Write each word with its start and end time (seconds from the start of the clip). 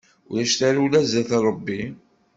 Ulac 0.29 0.53
tarewla 0.59 0.99
zdat 1.09 1.31
Ṛebbi. 1.47 1.81